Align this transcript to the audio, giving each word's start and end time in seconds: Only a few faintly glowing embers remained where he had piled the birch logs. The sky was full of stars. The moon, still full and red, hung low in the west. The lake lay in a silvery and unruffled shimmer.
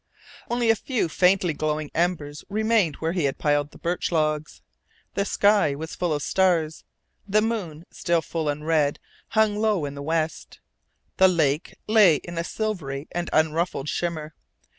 Only 0.49 0.71
a 0.71 0.75
few 0.75 1.07
faintly 1.07 1.53
glowing 1.53 1.91
embers 1.93 2.43
remained 2.49 2.95
where 2.95 3.11
he 3.11 3.25
had 3.25 3.37
piled 3.37 3.69
the 3.69 3.77
birch 3.77 4.11
logs. 4.11 4.63
The 5.13 5.25
sky 5.25 5.75
was 5.75 5.93
full 5.93 6.11
of 6.11 6.23
stars. 6.23 6.83
The 7.27 7.39
moon, 7.39 7.85
still 7.91 8.23
full 8.23 8.49
and 8.49 8.65
red, 8.65 8.97
hung 9.27 9.55
low 9.57 9.85
in 9.85 9.93
the 9.93 10.01
west. 10.01 10.59
The 11.17 11.27
lake 11.27 11.75
lay 11.87 12.15
in 12.15 12.39
a 12.39 12.43
silvery 12.43 13.09
and 13.11 13.29
unruffled 13.31 13.89
shimmer. 13.89 14.33